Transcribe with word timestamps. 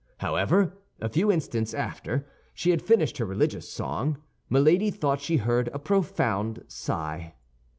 However, 0.17 0.79
a 0.99 1.09
few 1.09 1.29
instants 1.31 1.75
after 1.75 2.25
she 2.55 2.71
had 2.71 2.81
finished 2.81 3.19
her 3.19 3.25
religious 3.27 3.69
song, 3.71 4.17
Milady 4.49 4.89
thought 4.89 5.21
she 5.21 5.37
heard 5.37 5.67
a 5.73 5.77
profound 5.77 6.63
sigh. 6.67 7.35